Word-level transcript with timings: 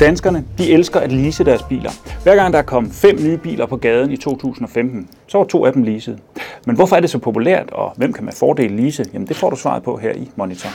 Danskerne 0.00 0.44
de 0.58 0.72
elsker 0.72 1.00
at 1.00 1.12
lease 1.12 1.44
deres 1.44 1.62
biler. 1.62 1.90
Hver 2.22 2.34
gang 2.34 2.52
der 2.52 2.62
kom 2.62 2.90
fem 2.90 3.18
nye 3.24 3.36
biler 3.36 3.66
på 3.66 3.76
gaden 3.76 4.10
i 4.10 4.16
2015, 4.16 5.08
så 5.26 5.38
var 5.38 5.44
to 5.44 5.66
af 5.66 5.72
dem 5.72 5.82
leaset. 5.82 6.18
Men 6.66 6.76
hvorfor 6.76 6.96
er 6.96 7.00
det 7.00 7.10
så 7.10 7.18
populært, 7.18 7.70
og 7.70 7.92
hvem 7.96 8.12
kan 8.12 8.24
med 8.24 8.32
fordel 8.32 8.70
lease? 8.70 9.04
Jamen 9.12 9.28
det 9.28 9.36
får 9.36 9.50
du 9.50 9.56
svaret 9.56 9.82
på 9.82 9.96
her 9.96 10.12
i 10.12 10.30
Monitor. 10.36 10.70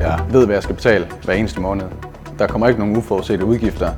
Jeg 0.00 0.20
ved, 0.30 0.46
hvad 0.46 0.56
jeg 0.56 0.62
skal 0.62 0.74
betale 0.74 1.08
hver 1.24 1.34
eneste 1.34 1.60
måned. 1.60 1.86
Der 2.38 2.46
kommer 2.46 2.68
ikke 2.68 2.80
nogen 2.80 2.96
uforudsete 2.96 3.44
udgifter. 3.44 3.90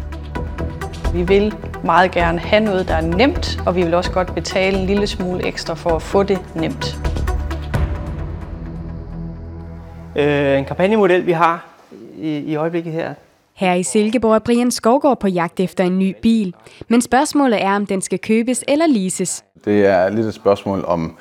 Vi 1.15 1.23
vil 1.23 1.55
meget 1.85 2.11
gerne 2.11 2.39
have 2.39 2.65
noget, 2.65 2.89
der 2.89 2.95
er 2.95 3.01
nemt, 3.01 3.63
og 3.67 3.77
vi 3.77 3.83
vil 3.83 3.95
også 3.95 4.13
godt 4.13 4.35
betale 4.35 4.79
en 4.79 4.87
lille 4.87 5.07
smule 5.07 5.47
ekstra 5.47 5.75
for 5.75 5.91
at 5.91 6.03
få 6.03 6.23
det 6.23 6.39
nemt. 6.55 6.99
Øh, 10.17 10.59
en 10.59 10.65
kampagnemodel, 10.65 11.27
vi 11.27 11.33
har 11.33 11.72
i, 12.19 12.37
i 12.37 12.55
øjeblikket 12.55 12.93
her. 12.93 13.15
Her 13.55 13.75
i 13.75 13.83
Silkeborg 13.83 14.35
er 14.35 14.39
Brian 14.39 14.71
Skovgaard 14.71 15.21
på 15.21 15.29
jagt 15.29 15.61
efter 15.61 15.85
en 15.85 15.99
ny 15.99 16.15
bil. 16.23 16.55
Men 16.89 17.01
spørgsmålet 17.01 17.63
er, 17.63 17.77
om 17.77 17.87
den 17.87 18.03
skal 18.03 18.19
købes 18.19 18.65
eller 18.69 18.87
leases. 18.87 19.45
Det 19.65 19.87
er 19.87 20.09
lidt 20.09 20.27
et 20.27 20.35
spørgsmål 20.35 20.85
om 20.87 21.17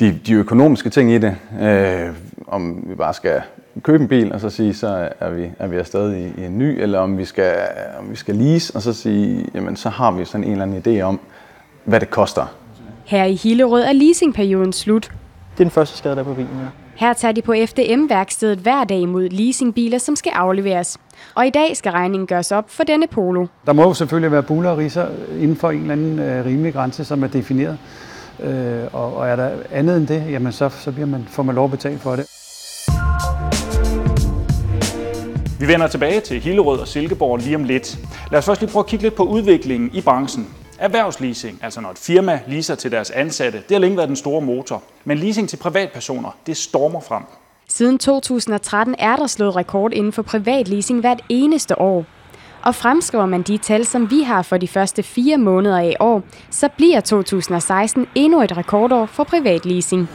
de, 0.00 0.20
de 0.26 0.32
økonomiske 0.32 0.90
ting 0.90 1.12
i 1.12 1.18
det. 1.18 1.36
Øh, 1.62 2.08
om 2.46 2.84
vi 2.86 2.94
bare 2.94 3.14
skal 3.14 3.42
købe 3.82 4.02
en 4.02 4.08
bil 4.08 4.32
og 4.32 4.40
så 4.40 4.50
sige, 4.50 4.74
så 4.74 5.08
er 5.20 5.30
vi, 5.30 5.50
er 5.58 5.66
vi 5.66 5.76
afsted 5.76 6.16
i, 6.16 6.40
i 6.40 6.44
en 6.44 6.58
ny, 6.58 6.82
eller 6.82 6.98
om 6.98 7.18
vi 7.18 7.24
skal, 7.24 7.54
om 7.98 8.10
vi 8.10 8.16
skal 8.16 8.34
lease 8.34 8.76
og 8.76 8.82
så 8.82 8.92
sige, 8.92 9.46
jamen 9.54 9.76
så 9.76 9.88
har 9.88 10.10
vi 10.10 10.24
sådan 10.24 10.44
en 10.44 10.52
eller 10.52 10.64
anden 10.64 10.98
idé 10.98 11.02
om, 11.02 11.20
hvad 11.84 12.00
det 12.00 12.10
koster. 12.10 12.46
Her 13.04 13.24
i 13.24 13.34
Hillerød 13.34 13.82
er 13.82 13.92
leasingperioden 13.92 14.72
slut. 14.72 15.02
Det 15.02 15.60
er 15.60 15.64
den 15.64 15.70
første 15.70 15.98
skade, 15.98 16.14
der 16.14 16.20
er 16.20 16.24
på 16.24 16.34
bilen, 16.34 16.50
ja. 16.62 16.85
Her 16.96 17.12
tager 17.12 17.32
de 17.32 17.42
på 17.42 17.54
FDM-værkstedet 17.66 18.58
hver 18.58 18.84
dag 18.84 18.98
imod 18.98 19.28
leasingbiler, 19.28 19.98
som 19.98 20.16
skal 20.16 20.32
afleveres. 20.34 20.98
Og 21.34 21.46
i 21.46 21.50
dag 21.50 21.76
skal 21.76 21.92
regningen 21.92 22.26
gøres 22.26 22.52
op 22.52 22.70
for 22.70 22.84
denne 22.84 23.06
polo. 23.06 23.46
Der 23.66 23.72
må 23.72 23.82
jo 23.82 23.94
selvfølgelig 23.94 24.32
være 24.32 24.42
buler 24.42 24.70
og 24.70 24.78
riser 24.78 25.06
inden 25.40 25.56
for 25.56 25.70
en 25.70 25.80
eller 25.80 25.92
anden 25.92 26.18
øh, 26.18 26.44
rimelig 26.44 26.72
grænse, 26.72 27.04
som 27.04 27.22
er 27.22 27.26
defineret. 27.26 27.78
Øh, 28.40 28.84
og, 28.92 29.16
og 29.16 29.28
er 29.28 29.36
der 29.36 29.50
andet 29.72 29.96
end 29.96 30.06
det, 30.06 30.24
jamen 30.30 30.52
så, 30.52 30.68
så 30.68 30.92
bliver 30.92 31.06
man, 31.06 31.26
får 31.28 31.42
man 31.42 31.54
lov 31.54 31.64
at 31.64 31.70
betale 31.70 31.98
for 31.98 32.16
det. 32.16 32.26
Vi 35.60 35.68
vender 35.68 35.86
tilbage 35.86 36.20
til 36.20 36.40
Hillerød 36.40 36.78
og 36.78 36.88
Silkeborg 36.88 37.36
lige 37.36 37.56
om 37.56 37.64
lidt. 37.64 37.98
Lad 38.30 38.38
os 38.38 38.46
først 38.46 38.60
lige 38.60 38.70
prøve 38.70 38.82
at 38.82 38.86
kigge 38.86 39.02
lidt 39.02 39.14
på 39.14 39.22
udviklingen 39.22 39.90
i 39.92 40.00
branchen. 40.00 40.46
Erhvervsleasing, 40.78 41.58
altså 41.62 41.80
når 41.80 41.90
et 41.90 41.98
firma 41.98 42.40
leaser 42.48 42.74
til 42.74 42.92
deres 42.92 43.10
ansatte, 43.10 43.58
det 43.58 43.70
har 43.70 43.78
længe 43.78 43.96
været 43.96 44.08
den 44.08 44.16
store 44.16 44.40
motor. 44.40 44.82
Men 45.04 45.18
leasing 45.18 45.48
til 45.48 45.56
privatpersoner, 45.56 46.36
det 46.46 46.56
stormer 46.56 47.00
frem. 47.00 47.22
Siden 47.68 47.98
2013 47.98 48.94
er 48.98 49.16
der 49.16 49.26
slået 49.26 49.56
rekord 49.56 49.92
inden 49.92 50.12
for 50.12 50.22
privatleasing 50.22 51.00
hvert 51.00 51.20
eneste 51.28 51.78
år. 51.78 52.04
Og 52.62 52.74
fremskriver 52.74 53.26
man 53.26 53.42
de 53.42 53.58
tal, 53.58 53.86
som 53.86 54.10
vi 54.10 54.22
har 54.22 54.42
for 54.42 54.56
de 54.56 54.68
første 54.68 55.02
fire 55.02 55.38
måneder 55.38 55.78
af 55.78 55.96
år, 56.00 56.22
så 56.50 56.68
bliver 56.76 57.00
2016 57.00 58.06
endnu 58.14 58.42
et 58.42 58.56
rekordår 58.56 59.06
for 59.06 59.24
privatleasing. 59.24 60.08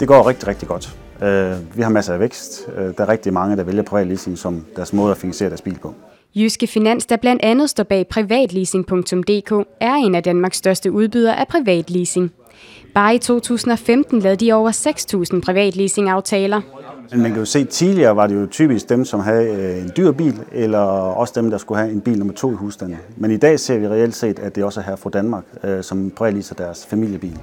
Det 0.00 0.08
går 0.08 0.28
rigtig, 0.28 0.48
rigtig 0.48 0.68
godt. 0.68 0.96
Øh, 1.22 1.76
vi 1.76 1.82
har 1.82 1.88
masser 1.88 2.12
af 2.14 2.20
vækst. 2.20 2.68
Øh, 2.76 2.94
der 2.98 3.04
er 3.04 3.08
rigtig 3.08 3.32
mange, 3.32 3.56
der 3.56 3.62
vælger 3.62 3.82
privatleasing 3.82 4.38
som 4.38 4.66
deres 4.76 4.92
måde 4.92 5.10
at 5.10 5.16
finansiere 5.16 5.50
deres 5.50 5.62
bil 5.62 5.78
på. 5.78 5.94
Jyske 6.36 6.66
Finans, 6.66 7.06
der 7.06 7.16
blandt 7.16 7.42
andet 7.44 7.70
står 7.70 7.84
bag 7.84 8.06
privatleasing.dk, 8.08 9.68
er 9.80 9.94
en 9.94 10.14
af 10.14 10.22
Danmarks 10.22 10.56
største 10.56 10.92
udbydere 10.92 11.40
af 11.40 11.48
privatleasing. 11.48 12.32
Bare 12.94 13.14
i 13.14 13.18
2015 13.18 14.20
lavede 14.20 14.44
de 14.46 14.52
over 14.52 14.70
6.000 15.34 15.40
privatleasing-aftaler. 15.40 16.60
Men 17.10 17.22
man 17.22 17.30
kan 17.30 17.38
jo 17.38 17.44
se, 17.44 17.58
at 17.58 17.68
tidligere 17.68 18.16
var 18.16 18.26
det 18.26 18.34
jo 18.34 18.46
typisk 18.46 18.88
dem, 18.88 19.04
som 19.04 19.20
havde 19.20 19.44
øh, 19.44 19.84
en 19.84 19.90
dyr 19.96 20.12
bil, 20.12 20.40
eller 20.52 20.78
også 20.78 21.32
dem, 21.36 21.50
der 21.50 21.58
skulle 21.58 21.80
have 21.80 21.92
en 21.92 22.00
bil 22.00 22.18
nummer 22.18 22.34
to 22.34 22.52
i 22.52 22.54
husstanden. 22.54 22.98
Men 23.16 23.30
i 23.30 23.36
dag 23.36 23.60
ser 23.60 23.78
vi 23.78 23.88
reelt 23.88 24.14
set, 24.16 24.38
at 24.38 24.56
det 24.56 24.64
også 24.64 24.80
er 24.80 24.84
her 24.84 24.96
fra 24.96 25.10
Danmark, 25.10 25.44
øh, 25.64 25.82
som 25.82 26.10
privatleaser 26.10 26.54
deres 26.54 26.86
familiebil. 26.86 27.38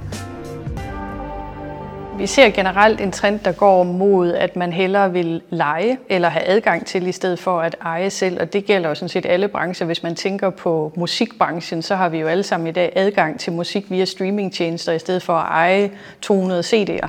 Vi 2.21 2.27
ser 2.27 2.49
generelt 2.49 3.01
en 3.01 3.11
trend, 3.11 3.39
der 3.39 3.51
går 3.51 3.83
mod, 3.83 4.33
at 4.33 4.55
man 4.55 4.73
hellere 4.73 5.13
vil 5.13 5.41
lege 5.49 5.97
eller 6.09 6.29
have 6.29 6.47
adgang 6.47 6.85
til, 6.85 7.07
i 7.07 7.11
stedet 7.11 7.39
for 7.39 7.61
at 7.61 7.75
eje 7.81 8.09
selv. 8.09 8.41
Og 8.41 8.53
det 8.53 8.65
gælder 8.65 8.89
jo 8.89 8.95
sådan 8.95 9.09
set 9.09 9.25
alle 9.25 9.47
brancher. 9.47 9.85
Hvis 9.85 10.03
man 10.03 10.15
tænker 10.15 10.49
på 10.49 10.93
musikbranchen, 10.97 11.81
så 11.81 11.95
har 11.95 12.09
vi 12.09 12.17
jo 12.17 12.27
alle 12.27 12.43
sammen 12.43 12.67
i 12.67 12.71
dag 12.71 12.93
adgang 12.95 13.39
til 13.39 13.53
musik 13.53 13.91
via 13.91 14.05
streamingtjenester, 14.05 14.91
i 14.91 14.99
stedet 14.99 15.23
for 15.23 15.33
at 15.33 15.47
eje 15.51 15.91
200 16.21 16.61
CD'er. 16.61 17.07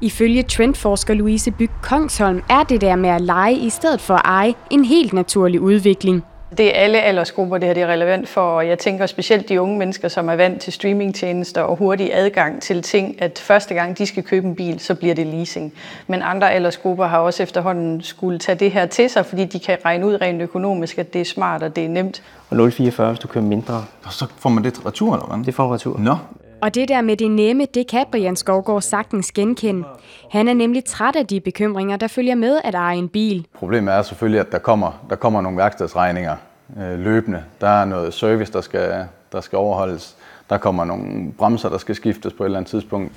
Ifølge 0.00 0.42
trendforsker 0.42 1.14
Louise 1.14 1.50
Byg 1.50 1.70
Kongsholm 1.82 2.42
er 2.50 2.62
det 2.62 2.80
der 2.80 2.96
med 2.96 3.10
at 3.10 3.20
lege 3.20 3.54
i 3.54 3.70
stedet 3.70 4.00
for 4.00 4.14
at 4.14 4.22
eje 4.24 4.54
en 4.70 4.84
helt 4.84 5.12
naturlig 5.12 5.60
udvikling. 5.60 6.24
Det 6.58 6.76
er 6.76 6.80
alle 6.80 7.00
aldersgrupper, 7.00 7.58
det 7.58 7.66
her 7.66 7.74
det 7.74 7.82
er 7.82 7.86
relevant 7.86 8.28
for, 8.28 8.40
og 8.40 8.68
jeg 8.68 8.78
tænker 8.78 9.06
specielt 9.06 9.48
de 9.48 9.60
unge 9.60 9.78
mennesker, 9.78 10.08
som 10.08 10.28
er 10.28 10.36
vant 10.36 10.60
til 10.62 10.72
streamingtjenester 10.72 11.60
og 11.60 11.76
hurtig 11.76 12.10
adgang 12.12 12.62
til 12.62 12.82
ting, 12.82 13.22
at 13.22 13.38
første 13.38 13.74
gang 13.74 13.98
de 13.98 14.06
skal 14.06 14.22
købe 14.22 14.46
en 14.46 14.54
bil, 14.54 14.80
så 14.80 14.94
bliver 14.94 15.14
det 15.14 15.26
leasing. 15.26 15.72
Men 16.06 16.22
andre 16.22 16.52
aldersgrupper 16.52 17.06
har 17.06 17.18
også 17.18 17.42
efterhånden 17.42 18.02
skulle 18.02 18.38
tage 18.38 18.58
det 18.58 18.70
her 18.70 18.86
til 18.86 19.10
sig, 19.10 19.26
fordi 19.26 19.44
de 19.44 19.58
kan 19.58 19.78
regne 19.84 20.06
ud 20.06 20.20
rent 20.20 20.42
økonomisk, 20.42 20.98
at 20.98 21.12
det 21.12 21.20
er 21.20 21.24
smart 21.24 21.62
og 21.62 21.76
det 21.76 21.84
er 21.84 21.88
nemt. 21.88 22.22
Og 22.50 22.56
0,44, 22.56 23.02
hvis 23.02 23.18
du 23.18 23.28
køber 23.28 23.46
mindre. 23.46 23.84
Og 24.04 24.12
så 24.12 24.26
får 24.38 24.50
man 24.50 24.64
det 24.64 24.86
retur, 24.86 25.14
eller 25.14 25.26
hvad? 25.26 25.44
Det 25.44 25.54
får 25.54 25.74
retur. 25.74 25.98
Nå, 25.98 26.16
og 26.64 26.74
det 26.74 26.88
der 26.88 27.00
med 27.00 27.16
det 27.16 27.30
nemme, 27.30 27.66
det 27.74 27.86
kan 27.86 28.04
Brian 28.10 28.36
Skovgaard 28.36 28.82
sagtens 28.82 29.32
genkende. 29.32 29.84
Han 30.30 30.48
er 30.48 30.54
nemlig 30.54 30.84
træt 30.84 31.16
af 31.16 31.26
de 31.26 31.40
bekymringer, 31.40 31.96
der 31.96 32.08
følger 32.08 32.34
med 32.34 32.60
at 32.64 32.74
eje 32.74 32.96
en 32.96 33.08
bil. 33.08 33.46
Problemet 33.54 33.94
er 33.94 34.02
selvfølgelig, 34.02 34.40
at 34.40 34.52
der 34.52 34.58
kommer, 34.58 35.04
der 35.10 35.16
kommer 35.16 35.40
nogle 35.40 35.58
værkstedsregninger 35.58 36.36
øh, 36.80 36.98
løbende. 36.98 37.44
Der 37.60 37.68
er 37.68 37.84
noget 37.84 38.14
service, 38.14 38.52
der 38.52 38.60
skal, 38.60 39.06
der 39.32 39.40
skal 39.40 39.56
overholdes. 39.56 40.16
Der 40.50 40.58
kommer 40.58 40.84
nogle 40.84 41.32
bremser, 41.32 41.68
der 41.68 41.78
skal 41.78 41.94
skiftes 41.94 42.32
på 42.32 42.42
et 42.42 42.46
eller 42.46 42.58
andet 42.58 42.70
tidspunkt. 42.70 43.12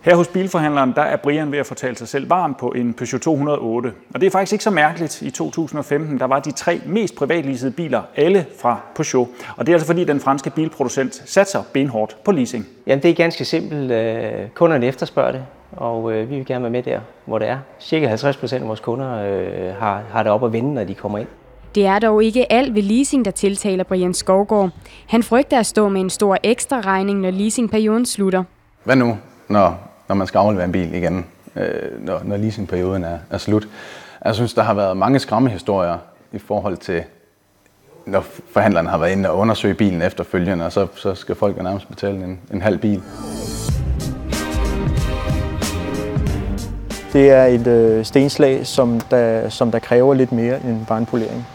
Her 0.00 0.16
hos 0.16 0.28
bilforhandleren, 0.28 0.92
der 0.96 1.02
er 1.02 1.16
Brian 1.16 1.52
ved 1.52 1.58
at 1.58 1.66
fortælle 1.66 1.96
sig 1.96 2.08
selv 2.08 2.30
varm 2.30 2.54
på 2.54 2.68
en 2.68 2.94
Peugeot 2.94 3.20
208. 3.20 3.92
Og 4.14 4.20
det 4.20 4.26
er 4.26 4.30
faktisk 4.30 4.52
ikke 4.52 4.64
så 4.64 4.70
mærkeligt. 4.70 5.22
I 5.22 5.30
2015, 5.30 6.18
der 6.18 6.24
var 6.24 6.40
de 6.40 6.52
tre 6.52 6.80
mest 6.86 7.16
privatleasede 7.16 7.70
biler, 7.70 8.02
alle 8.16 8.46
fra 8.60 8.80
Peugeot. 8.94 9.28
Og 9.56 9.66
det 9.66 9.72
er 9.72 9.76
altså 9.76 9.86
fordi, 9.86 10.04
den 10.04 10.20
franske 10.20 10.50
bilproducent 10.50 11.22
satser 11.26 11.62
benhårdt 11.72 12.16
på 12.24 12.32
leasing. 12.32 12.66
Jamen, 12.86 13.02
det 13.02 13.10
er 13.10 13.14
ganske 13.14 13.44
simpelt. 13.44 13.90
Øh, 13.90 14.48
Kunderne 14.54 14.86
efterspørger 14.86 15.32
det, 15.32 15.42
og 15.72 16.12
øh, 16.12 16.30
vi 16.30 16.36
vil 16.36 16.46
gerne 16.46 16.62
være 16.62 16.70
med 16.70 16.82
der, 16.82 17.00
hvor 17.24 17.38
det 17.38 17.48
er. 17.48 17.58
Cirka 17.80 18.06
50 18.06 18.36
procent 18.36 18.62
af 18.62 18.68
vores 18.68 18.80
kunder 18.80 19.22
øh, 19.24 19.74
har, 19.78 20.02
har 20.12 20.22
det 20.22 20.32
op 20.32 20.44
at 20.44 20.52
vende, 20.52 20.74
når 20.74 20.84
de 20.84 20.94
kommer 20.94 21.18
ind. 21.18 21.28
Det 21.74 21.86
er 21.86 21.98
dog 21.98 22.24
ikke 22.24 22.52
alt 22.52 22.74
ved 22.74 22.82
leasing, 22.82 23.24
der 23.24 23.30
tiltaler 23.30 23.84
Brian 23.84 24.14
Skovgaard. 24.14 24.70
Han 25.06 25.22
frygter 25.22 25.58
at 25.58 25.66
stå 25.66 25.88
med 25.88 26.00
en 26.00 26.10
stor 26.10 26.38
ekstra 26.42 26.80
regning, 26.80 27.20
når 27.20 27.30
leasingperioden 27.30 28.06
slutter. 28.06 28.44
Hvad 28.84 28.96
nu, 28.96 29.18
når, 29.48 29.87
når 30.08 30.14
man 30.14 30.26
skal 30.26 30.38
aflevere 30.38 30.64
en 30.64 30.72
bil 30.72 30.94
igen, 30.94 31.26
øh, 31.56 32.04
når, 32.06 32.20
når 32.24 32.36
leasingperioden 32.36 33.04
er, 33.04 33.18
er 33.30 33.38
slut? 33.38 33.68
Jeg 34.24 34.34
synes, 34.34 34.54
der 34.54 34.62
har 34.62 34.74
været 34.74 34.96
mange 34.96 35.18
skræmmehistorier 35.18 35.98
i 36.32 36.38
forhold 36.38 36.76
til, 36.76 37.02
når 38.06 38.24
forhandlerne 38.52 38.88
har 38.88 38.98
været 38.98 39.12
inde 39.12 39.30
og 39.30 39.38
undersøge 39.38 39.74
bilen 39.74 40.02
efterfølgende, 40.02 40.64
og 40.66 40.72
så, 40.72 40.86
så 40.94 41.14
skal 41.14 41.34
folk 41.34 41.58
jo 41.58 41.62
nærmest 41.62 41.88
betale 41.88 42.24
en, 42.24 42.40
en 42.52 42.62
halv 42.62 42.78
bil. 42.78 43.02
Det 47.12 47.30
er 47.30 47.44
et 47.44 47.66
øh, 47.66 48.04
stenslag, 48.04 48.66
som 48.66 49.00
der, 49.10 49.48
som 49.48 49.70
der 49.70 49.78
kræver 49.78 50.14
lidt 50.14 50.32
mere 50.32 50.64
end 50.64 50.86
bare 50.86 50.98
en 50.98 51.06
polering. 51.06 51.46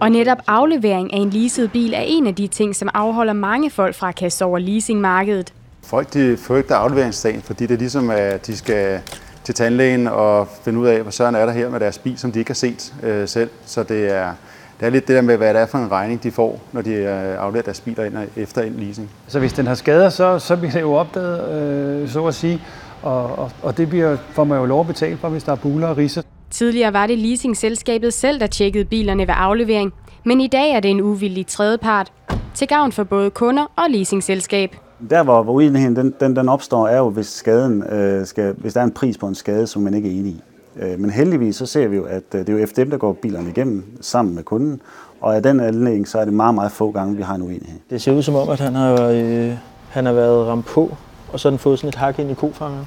Og 0.00 0.10
netop 0.10 0.38
aflevering 0.46 1.12
af 1.12 1.18
en 1.18 1.30
leaset 1.30 1.72
bil 1.72 1.94
er 1.94 2.02
en 2.06 2.26
af 2.26 2.34
de 2.34 2.46
ting, 2.46 2.76
som 2.76 2.88
afholder 2.94 3.32
mange 3.32 3.70
folk 3.70 3.94
fra 3.94 4.08
at 4.08 4.14
kaste 4.14 4.44
over 4.44 4.58
leasingmarkedet. 4.58 5.52
Folk 5.82 6.14
de 6.14 6.36
frygter 6.36 6.74
afleveringsdagen, 6.74 7.42
fordi 7.42 7.66
det 7.66 7.74
er 7.74 7.78
ligesom, 7.78 8.10
at 8.10 8.46
de 8.46 8.56
skal 8.56 9.00
til 9.44 9.54
tandlægen 9.54 10.06
og 10.06 10.48
finde 10.64 10.78
ud 10.78 10.86
af, 10.86 11.02
hvad 11.02 11.12
søren 11.12 11.34
er 11.34 11.46
der 11.46 11.52
her 11.52 11.70
med 11.70 11.80
deres 11.80 11.98
bil, 11.98 12.18
som 12.18 12.32
de 12.32 12.38
ikke 12.38 12.48
har 12.48 12.54
set 12.54 12.94
øh, 13.02 13.28
selv. 13.28 13.50
Så 13.66 13.82
det 13.82 14.10
er, 14.16 14.32
det 14.80 14.86
er 14.86 14.90
lidt 14.90 15.08
det 15.08 15.16
der 15.16 15.22
med, 15.22 15.36
hvad 15.36 15.54
det 15.54 15.62
er 15.62 15.66
for 15.66 15.78
en 15.78 15.90
regning, 15.90 16.22
de 16.22 16.30
får, 16.30 16.60
når 16.72 16.82
de 16.82 16.90
øh, 16.90 17.42
afleverer 17.42 17.64
deres 17.64 17.80
biler 17.80 18.04
ind 18.04 18.14
efter 18.36 18.62
en 18.62 18.74
leasing. 18.78 19.10
Så 19.26 19.38
hvis 19.38 19.52
den 19.52 19.66
har 19.66 19.74
skader, 19.74 20.08
så, 20.08 20.38
så 20.38 20.56
bliver 20.56 20.72
det 20.72 20.80
jo 20.80 20.92
opdaget, 20.92 22.02
øh, 22.02 22.08
så 22.08 22.26
at 22.26 22.34
sige. 22.34 22.62
Og, 23.02 23.38
og, 23.38 23.50
og 23.62 23.76
det 23.76 23.88
bliver, 23.88 24.16
får 24.32 24.44
man 24.44 24.58
jo 24.58 24.64
lov 24.64 24.80
at 24.80 24.86
betale 24.86 25.16
for, 25.16 25.28
hvis 25.28 25.44
der 25.44 25.52
er 25.52 25.56
buler 25.56 25.86
og 25.86 25.96
ridser. 25.96 26.22
Tidligere 26.50 26.92
var 26.92 27.06
det 27.06 27.18
leasingselskabet 27.18 28.14
selv, 28.14 28.40
der 28.40 28.46
tjekkede 28.46 28.84
bilerne 28.84 29.26
ved 29.26 29.34
aflevering, 29.36 29.92
men 30.24 30.40
i 30.40 30.46
dag 30.46 30.70
er 30.70 30.80
det 30.80 30.90
en 30.90 31.00
uvillig 31.00 31.46
tredjepart, 31.46 32.12
til 32.54 32.68
gavn 32.68 32.92
for 32.92 33.04
både 33.04 33.30
kunder 33.30 33.72
og 33.76 33.90
leasingselskab. 33.90 34.76
Der, 35.10 35.22
hvor, 35.22 35.42
hvor 35.42 35.52
uenigheden 35.52 35.96
den, 35.96 36.14
den, 36.20 36.36
den 36.36 36.48
opstår, 36.48 36.88
er 36.88 36.98
jo, 36.98 37.10
hvis, 37.10 37.26
skaden, 37.26 37.82
øh, 37.82 38.26
skal, 38.26 38.54
hvis 38.58 38.72
der 38.72 38.80
er 38.80 38.84
en 38.84 38.90
pris 38.90 39.18
på 39.18 39.26
en 39.26 39.34
skade, 39.34 39.66
som 39.66 39.82
man 39.82 39.94
ikke 39.94 40.08
er 40.08 40.12
enig 40.12 40.32
i. 40.32 40.42
Øh, 40.76 40.98
men 40.98 41.10
heldigvis 41.10 41.56
så 41.56 41.66
ser 41.66 41.88
vi 41.88 41.96
jo, 41.96 42.04
at 42.04 42.22
øh, 42.34 42.40
det 42.40 42.48
er 42.48 42.60
jo 42.60 42.66
FDM, 42.66 42.90
der 42.90 42.96
går 42.96 43.12
bilerne 43.12 43.50
igennem 43.50 43.84
sammen 44.00 44.34
med 44.34 44.42
kunden, 44.42 44.80
og 45.20 45.36
af 45.36 45.42
den 45.42 45.60
anledning, 45.60 46.08
så 46.08 46.18
er 46.18 46.24
det 46.24 46.34
meget, 46.34 46.54
meget 46.54 46.72
få 46.72 46.90
gange, 46.90 47.16
vi 47.16 47.22
har 47.22 47.34
en 47.34 47.42
uenighed. 47.42 47.78
Det 47.90 48.02
ser 48.02 48.12
ud 48.12 48.22
som 48.22 48.34
om, 48.34 48.48
at 48.48 48.60
han 48.60 48.74
har, 48.74 49.02
øh, 49.02 49.52
han 49.90 50.06
har 50.06 50.12
været 50.12 50.46
ramt 50.46 50.66
på, 50.66 50.96
og 51.32 51.40
så 51.40 51.48
har 51.48 51.50
den 51.50 51.58
fået 51.58 51.78
sådan 51.78 51.88
et 51.88 51.94
hak 51.94 52.18
ind 52.18 52.30
i 52.30 52.34
kofangeren. 52.34 52.86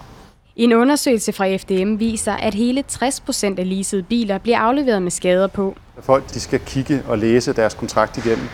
En 0.56 0.74
undersøgelse 0.74 1.34
fra 1.34 1.56
FDM 1.56 2.00
viser, 2.00 2.34
at 2.34 2.54
hele 2.54 2.84
60 2.88 3.22
procent 3.22 3.60
af 3.60 3.70
leasede 3.70 4.04
biler 4.04 4.38
bliver 4.38 4.58
afleveret 4.58 5.02
med 5.02 5.12
skader 5.12 5.48
på. 5.48 5.76
Folk 6.00 6.34
de 6.34 6.40
skal 6.40 6.60
kigge 6.60 7.02
og 7.08 7.18
læse 7.18 7.54
deres 7.54 7.74
kontrakt 7.74 8.18
igennem 8.18 8.46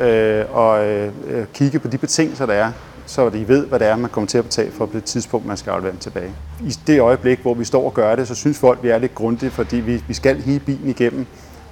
øh, 0.00 0.44
og 0.56 0.86
øh, 0.86 1.12
kigge 1.54 1.78
på 1.78 1.88
de 1.88 1.98
betingelser, 1.98 2.46
der 2.46 2.54
er, 2.54 2.72
så 3.06 3.30
de 3.30 3.48
ved, 3.48 3.66
hvad 3.66 3.78
det 3.78 3.88
er, 3.88 3.96
man 3.96 4.10
kommer 4.10 4.28
til 4.28 4.38
at 4.38 4.44
betale 4.44 4.72
for 4.72 4.86
på 4.86 4.92
det 4.92 5.04
tidspunkt, 5.04 5.46
man 5.46 5.56
skal 5.56 5.70
aflevere 5.70 5.92
dem 5.92 6.00
tilbage. 6.00 6.30
I 6.60 6.74
det 6.86 7.00
øjeblik, 7.00 7.38
hvor 7.38 7.54
vi 7.54 7.64
står 7.64 7.84
og 7.84 7.94
gør 7.94 8.16
det, 8.16 8.28
så 8.28 8.34
synes 8.34 8.58
folk, 8.58 8.82
vi 8.82 8.88
er 8.88 8.98
lidt 8.98 9.14
grundige, 9.14 9.50
fordi 9.50 9.76
vi, 9.76 10.02
vi 10.08 10.14
skal 10.14 10.42
hive 10.42 10.60
bilen 10.60 10.90
igennem, 10.90 11.26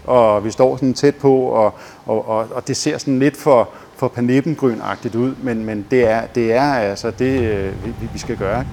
og 0.04 0.44
vi 0.44 0.50
står 0.50 0.76
sådan 0.76 0.94
tæt 0.94 1.14
på, 1.14 1.36
og, 1.36 1.74
og, 2.06 2.28
og, 2.28 2.46
og 2.54 2.68
det 2.68 2.76
ser 2.76 2.98
sådan 2.98 3.18
lidt 3.18 3.36
for, 3.36 3.68
for 3.96 4.08
paneppengrønagtigt 4.08 5.14
ud, 5.14 5.34
men, 5.42 5.64
men 5.64 5.86
det, 5.90 6.08
er, 6.08 6.26
det 6.34 6.52
er 6.52 6.74
altså 6.74 7.10
det, 7.10 7.40
øh, 7.40 7.86
vi, 7.86 8.08
vi 8.12 8.18
skal 8.18 8.36
gøre. 8.36 8.64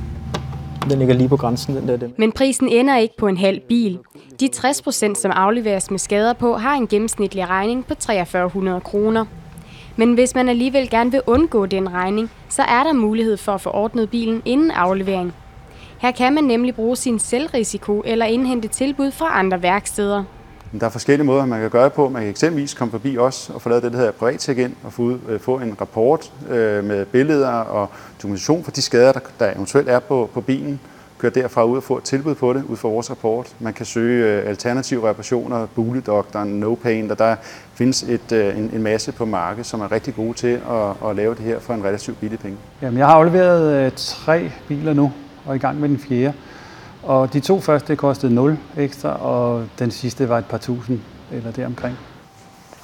Den 0.90 1.00
ligger 1.00 1.16
lige 1.16 1.30
på 1.30 1.38
grænsen, 1.38 1.76
den 1.76 1.88
der. 1.88 1.98
Den. 1.98 2.14
Men 2.18 2.32
prisen 2.32 2.70
ender 2.70 2.98
ikke 2.98 3.18
på 3.18 3.28
en 3.28 3.38
halv 3.38 3.60
bil. 3.60 4.00
De 4.40 4.48
60 4.48 4.82
procent, 4.82 5.18
som 5.18 5.32
afleveres 5.36 5.92
med 5.92 6.00
skader 6.00 6.34
på, 6.34 6.58
har 6.58 6.76
en 6.76 6.88
gennemsnitlig 6.88 7.50
regning 7.50 7.86
på 7.86 7.94
4300 8.00 8.82
kroner. 8.82 9.26
Men 10.00 10.14
hvis 10.14 10.36
man 10.36 10.50
alligevel 10.50 10.90
gerne 10.90 11.12
vil 11.12 11.22
undgå 11.28 11.66
den 11.66 11.94
regning, 11.94 12.32
så 12.50 12.62
er 12.62 12.84
der 12.84 12.94
mulighed 12.94 13.38
for 13.38 13.52
at 13.52 13.62
få 13.62 13.70
ordnet 13.70 14.10
bilen 14.10 14.42
inden 14.46 14.72
aflevering. 14.72 15.34
Her 15.98 16.12
kan 16.12 16.34
man 16.34 16.44
nemlig 16.44 16.76
bruge 16.76 16.96
sin 16.96 17.20
selvrisiko 17.20 18.02
eller 18.06 18.26
indhente 18.26 18.68
tilbud 18.68 19.12
fra 19.12 19.40
andre 19.40 19.62
værksteder. 19.62 20.24
Der 20.80 20.86
er 20.86 20.90
forskellige 20.90 21.26
måder, 21.26 21.46
man 21.46 21.62
kan 21.62 21.70
gøre 21.70 21.84
det 21.84 21.94
på. 21.94 22.10
Man 22.10 22.22
kan 22.22 22.30
eksempelvis 22.30 22.74
komme 22.74 22.92
forbi 22.92 23.18
os 23.18 23.50
og 23.50 23.62
få 23.62 23.70
lavet 23.70 23.84
det, 23.84 23.92
der 23.92 23.98
hedder 23.98 24.12
privat 24.12 24.48
ind 24.48 24.76
og 24.84 24.94
få, 24.94 25.02
ud, 25.02 25.20
øh, 25.30 25.40
få 25.40 25.56
en 25.58 25.76
rapport 25.82 26.32
øh, 26.50 26.84
med 26.84 27.06
billeder 27.06 27.50
og 27.50 27.90
dokumentation 28.22 28.64
for 28.64 28.72
de 28.72 28.82
skader, 28.82 29.12
der, 29.12 29.20
der 29.40 29.54
eventuelt 29.56 29.90
er 29.90 30.00
på, 30.00 30.30
på 30.34 30.42
bilen. 30.42 30.80
Køre 31.20 31.32
derfra 31.32 31.64
ud 31.64 31.78
og 31.78 31.84
få 31.84 31.98
et 31.98 32.04
tilbud 32.04 32.36
på 32.36 32.54
det 32.54 32.64
ud 32.64 32.78
fra 32.78 32.90
vores 32.90 33.10
rapport. 33.10 33.56
Man 33.60 33.74
kan 33.74 33.86
søge 33.86 34.26
øh, 34.26 34.50
alternative 34.50 35.10
reparationer, 35.10 35.68
Buledoktoren, 35.76 36.50
No 36.50 36.76
Pain, 36.76 37.12
og 37.12 37.20
der 37.20 37.36
findes 37.74 38.04
et, 38.04 38.32
øh, 38.32 38.58
en, 38.58 38.70
en 38.74 38.84
masse 38.84 39.12
på 39.12 39.26
markedet, 39.26 39.66
som 39.66 39.82
er 39.82 39.92
rigtig 39.92 40.16
gode 40.16 40.34
til 40.34 40.62
at, 40.70 41.10
at 41.10 41.16
lave 41.16 41.36
det 41.36 41.44
her 41.44 41.60
for 41.60 41.74
en 41.74 41.84
relativt 41.84 42.20
billig 42.20 42.40
penge. 42.40 42.58
Jamen, 42.82 42.98
jeg 42.98 43.08
har 43.08 43.14
afleveret 43.14 43.86
øh, 43.86 43.92
tre 43.96 44.52
biler 44.68 44.94
nu 44.94 45.12
og 45.46 45.52
er 45.52 45.56
i 45.56 45.58
gang 45.58 45.80
med 45.80 45.90
den 45.90 46.00
fjerde. 46.00 46.34
Og 47.04 47.34
de 47.34 47.40
to 47.40 47.60
første 47.60 47.96
kostede 47.96 48.36
0 48.36 48.58
ekstra, 48.78 49.22
og 49.22 49.66
den 49.80 49.92
sidste 49.92 50.30
var 50.30 50.38
et 50.38 50.46
par 50.46 50.58
tusind 50.58 51.00
eller 51.32 51.52
deromkring. 51.52 51.98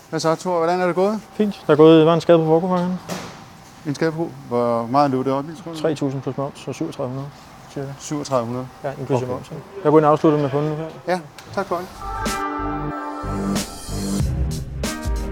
Hvad 0.09 0.19
så, 0.19 0.35
Thor? 0.35 0.57
Hvordan 0.57 0.81
er 0.81 0.85
det 0.85 0.95
gået? 0.95 1.19
Fint. 1.33 1.63
Der 1.67 1.73
er 1.73 1.77
gået, 1.77 2.05
var 2.05 2.13
en 2.13 2.21
skade 2.21 2.37
på 2.37 2.45
forkofangeren. 2.45 2.93
En 3.87 3.95
skade 3.95 4.11
på? 4.11 4.29
Hvor 4.47 4.87
meget 4.91 5.11
løb 5.11 5.25
det 5.25 5.33
op 5.33 5.45
i, 5.45 5.63
tror 5.63 5.89
du? 5.89 6.07
3.000 6.09 6.19
plus 6.19 6.37
moms, 6.37 6.59
så 6.59 6.65
3700 6.65 7.25
cirka. 7.75 7.93
3700? 7.99 8.67
Ja, 8.83 8.89
inklusive 8.99 9.15
okay. 9.15 9.33
momsen. 9.33 9.57
Jeg 9.83 9.91
går 9.91 9.97
ind 9.99 10.05
og 10.05 10.11
afslutter 10.11 10.39
med 10.39 10.49
kunden 10.49 10.69
nu 10.69 10.75
her. 10.75 10.85
Ja, 11.07 11.19
tak 11.53 11.65
for 11.65 11.75
det. 11.75 11.85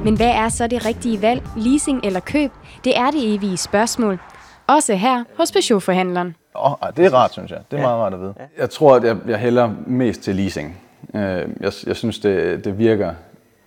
Men 0.03 0.15
hvad 0.15 0.31
er 0.31 0.49
så 0.49 0.67
det 0.67 0.85
rigtige 0.85 1.21
valg, 1.21 1.43
leasing 1.57 2.01
eller 2.03 2.19
køb? 2.19 2.51
Det 2.83 2.97
er 2.97 3.11
det 3.11 3.33
evige 3.35 3.57
spørgsmål. 3.57 4.19
Også 4.67 4.95
her 4.95 5.23
hos 5.37 5.51
Peugeot-forhandleren. 5.51 6.35
Oh, 6.55 6.73
det 6.97 7.05
er 7.05 7.13
rart, 7.13 7.33
synes 7.33 7.51
jeg. 7.51 7.59
Det 7.71 7.77
er 7.77 7.81
ja. 7.81 7.87
meget 7.87 8.01
rart 8.01 8.13
at 8.13 8.19
vide. 8.19 8.33
Jeg 8.57 8.69
tror, 8.69 8.95
at 8.95 9.03
jeg, 9.03 9.17
jeg 9.27 9.37
hælder 9.37 9.69
mest 9.87 10.21
til 10.21 10.35
leasing. 10.35 10.77
Øh, 11.15 11.21
jeg, 11.21 11.71
jeg 11.87 11.95
synes, 11.95 12.19
det, 12.19 12.65
det, 12.65 12.77
virker, 12.77 13.13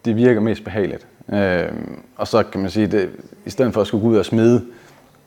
det 0.04 0.16
virker 0.16 0.40
mest 0.40 0.64
behageligt. 0.64 1.06
Øh, 1.32 1.68
og 2.16 2.28
så 2.28 2.42
kan 2.42 2.60
man 2.60 2.70
sige, 2.70 2.98
at 2.98 3.08
i 3.46 3.50
stedet 3.50 3.74
for 3.74 3.80
at 3.80 3.86
skulle 3.86 4.02
gå 4.02 4.08
ud 4.08 4.16
og 4.16 4.24
smide 4.24 4.64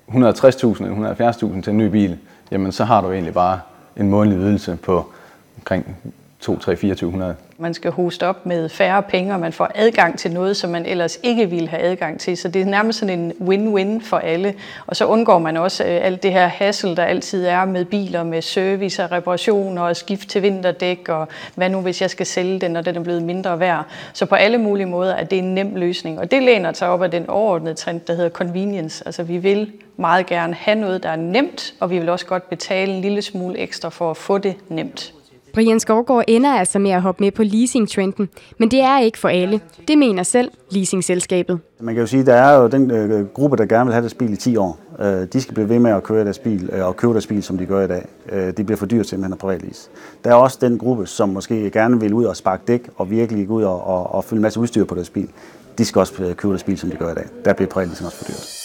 160.000 0.09 0.13
eller 0.13 1.31
170.000 1.31 1.61
til 1.61 1.71
en 1.71 1.77
ny 1.77 1.87
bil, 1.87 2.17
jamen 2.51 2.71
så 2.71 2.83
har 2.83 3.01
du 3.01 3.11
egentlig 3.11 3.33
bare 3.33 3.59
en 3.95 4.09
månedlig 4.09 4.45
ydelse 4.45 4.75
på 4.75 5.11
omkring 5.57 5.95
2, 6.39 6.57
3, 6.57 6.75
2400. 6.75 7.35
Man 7.57 7.73
skal 7.73 7.91
hoste 7.91 8.27
op 8.27 8.45
med 8.45 8.69
færre 8.69 9.03
penge, 9.03 9.33
og 9.33 9.39
man 9.39 9.53
får 9.53 9.71
adgang 9.75 10.19
til 10.19 10.31
noget, 10.31 10.57
som 10.57 10.69
man 10.69 10.85
ellers 10.85 11.19
ikke 11.23 11.49
ville 11.49 11.67
have 11.67 11.81
adgang 11.81 12.19
til. 12.19 12.37
Så 12.37 12.47
det 12.47 12.61
er 12.61 12.65
nærmest 12.65 12.99
sådan 12.99 13.19
en 13.19 13.31
win-win 13.31 14.05
for 14.09 14.17
alle. 14.17 14.53
Og 14.87 14.95
så 14.95 15.05
undgår 15.05 15.39
man 15.39 15.57
også 15.57 15.83
øh, 15.83 16.05
alt 16.05 16.23
det 16.23 16.31
her 16.31 16.47
hassle, 16.47 16.95
der 16.95 17.03
altid 17.03 17.45
er 17.45 17.65
med 17.65 17.85
biler, 17.85 18.23
med 18.23 18.41
service 18.41 19.03
og 19.03 19.11
reparationer 19.11 19.81
og 19.81 19.95
skift 19.95 20.29
til 20.29 20.41
vinterdæk, 20.41 21.09
og 21.09 21.27
hvad 21.55 21.69
nu 21.69 21.81
hvis 21.81 22.01
jeg 22.01 22.09
skal 22.09 22.25
sælge 22.25 22.59
den, 22.59 22.75
og 22.75 22.85
den 22.85 22.95
er 22.95 23.03
blevet 23.03 23.23
mindre 23.23 23.59
værd. 23.59 23.85
Så 24.13 24.25
på 24.25 24.35
alle 24.35 24.57
mulige 24.57 24.85
måder 24.85 25.13
er 25.13 25.23
det 25.23 25.37
en 25.37 25.55
nem 25.55 25.75
løsning. 25.75 26.19
Og 26.19 26.31
det 26.31 26.43
læner 26.43 26.73
sig 26.73 26.89
op 26.89 27.01
af 27.01 27.11
den 27.11 27.29
overordnede 27.29 27.75
trend, 27.75 27.99
der 27.99 28.13
hedder 28.13 28.29
convenience. 28.29 29.03
Altså 29.05 29.23
vi 29.23 29.37
vil 29.37 29.71
meget 29.97 30.25
gerne 30.25 30.53
have 30.53 30.75
noget, 30.79 31.03
der 31.03 31.09
er 31.09 31.15
nemt, 31.15 31.73
og 31.79 31.89
vi 31.89 31.99
vil 31.99 32.09
også 32.09 32.25
godt 32.25 32.49
betale 32.49 32.93
en 32.93 33.01
lille 33.01 33.21
smule 33.21 33.57
ekstra 33.57 33.89
for 33.89 34.11
at 34.11 34.17
få 34.17 34.37
det 34.37 34.55
nemt. 34.69 35.13
Brian 35.53 35.79
Skovgaard 35.79 36.23
ender 36.27 36.53
altså 36.53 36.79
med 36.79 36.91
at 36.91 37.01
hoppe 37.01 37.23
med 37.23 37.31
på 37.31 37.43
leasingtrenden, 37.43 38.29
men 38.57 38.71
det 38.71 38.79
er 38.79 38.99
ikke 38.99 39.17
for 39.17 39.29
alle. 39.29 39.61
Det 39.87 39.97
mener 39.97 40.23
selv 40.23 40.51
leasingselskabet. 40.69 41.59
Man 41.79 41.95
kan 41.95 42.01
jo 42.01 42.07
sige, 42.07 42.19
at 42.19 42.25
der 42.25 42.33
er 42.33 42.61
jo 42.61 42.67
den 42.67 42.91
øh, 42.91 43.25
gruppe, 43.25 43.57
der 43.57 43.65
gerne 43.65 43.85
vil 43.85 43.93
have 43.93 44.01
deres 44.01 44.13
bil 44.13 44.33
i 44.33 44.35
10 44.35 44.57
år. 44.57 44.79
Øh, 44.99 45.27
de 45.33 45.41
skal 45.41 45.53
blive 45.53 45.69
ved 45.69 45.79
med 45.79 45.91
at 45.91 46.03
køre 46.03 46.23
deres 46.23 46.39
bil 46.39 46.69
øh, 46.73 46.87
og 46.87 46.97
købe 46.97 47.13
deres 47.13 47.27
bil, 47.27 47.43
som 47.43 47.57
de 47.57 47.65
gør 47.65 47.83
i 47.83 47.87
dag. 47.87 48.05
Øh, 48.31 48.47
det 48.57 48.65
bliver 48.65 48.77
for 48.77 48.85
dyrt 48.85 49.07
simpelthen 49.07 49.33
at 49.33 49.39
privatlease. 49.39 49.89
Der 50.23 50.29
er 50.29 50.35
også 50.35 50.57
den 50.61 50.77
gruppe, 50.77 51.07
som 51.07 51.29
måske 51.29 51.71
gerne 51.71 51.99
vil 51.99 52.13
ud 52.13 52.25
og 52.25 52.35
sparke 52.35 52.63
dæk 52.67 52.89
og 52.95 53.11
virkelig 53.11 53.47
gå 53.47 53.53
ud 53.53 53.63
og, 53.63 53.83
og, 53.83 54.15
og 54.15 54.23
fylde 54.23 54.39
en 54.39 54.41
masse 54.41 54.59
udstyr 54.59 54.85
på 54.85 54.95
deres 54.95 55.09
bil. 55.09 55.29
De 55.77 55.85
skal 55.85 55.99
også 55.99 56.23
øh, 56.23 56.35
købe 56.35 56.51
deres 56.51 56.63
bil, 56.63 56.77
som 56.77 56.89
de 56.89 56.95
gør 56.95 57.11
i 57.11 57.15
dag. 57.15 57.25
Der 57.45 57.53
bliver 57.53 57.69
privatleasing 57.69 58.05
også 58.05 58.17
for 58.17 58.25
dyrt. 58.25 58.58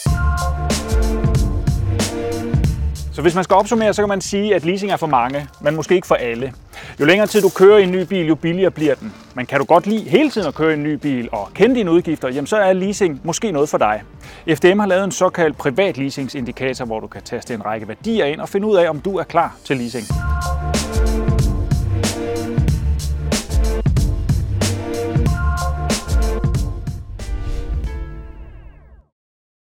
Så 3.15 3.23
hvis 3.23 3.35
man 3.35 3.45
skal 3.45 3.55
opsummere, 3.55 3.95
så 3.95 4.03
kan 4.03 4.09
man 4.09 4.21
sige, 4.21 4.55
at 4.55 4.65
leasing 4.65 4.93
er 4.93 4.97
for 4.97 5.07
mange, 5.07 5.47
men 5.61 5.77
måske 5.77 5.95
ikke 5.95 6.07
for 6.07 6.15
alle. 6.15 6.53
Jo 7.01 7.05
længere 7.05 7.27
tid 7.27 7.43
du 7.43 7.49
kører 7.49 7.79
i 7.79 7.83
en 7.83 7.91
ny 7.91 8.03
bil, 8.03 8.27
jo 8.27 8.35
billigere 8.35 8.71
bliver 8.71 8.95
den. 8.95 9.15
Men 9.35 9.47
kan 9.47 9.59
du 9.59 9.65
godt 9.65 9.87
lide 9.87 10.09
hele 10.09 10.31
tiden 10.31 10.49
at 10.49 10.55
køre 10.55 10.71
i 10.71 10.75
en 10.75 10.83
ny 10.83 10.93
bil 10.93 11.29
og 11.33 11.49
kende 11.55 11.75
dine 11.75 11.91
udgifter, 11.91 12.29
jamen 12.29 12.47
så 12.47 12.57
er 12.57 12.73
leasing 12.73 13.21
måske 13.25 13.53
noget 13.53 13.69
for 13.69 13.79
dig. 13.79 14.03
FDM 14.55 14.79
har 14.79 14.87
lavet 14.87 15.05
en 15.05 15.13
såkaldt 15.13 15.59
privat 15.59 15.99
leasingsindikator, 15.99 16.85
hvor 16.85 17.01
du 17.01 17.07
kan 17.07 17.23
taste 17.23 17.55
en 17.55 17.65
række 17.65 17.89
værdier 17.89 18.25
ind 18.25 18.41
og 18.41 18.49
finde 18.49 18.67
ud 18.67 18.77
af, 18.77 18.89
om 18.89 19.01
du 19.01 19.17
er 19.19 19.25
klar 19.25 19.57
til 19.65 19.77
leasing. 19.77 20.07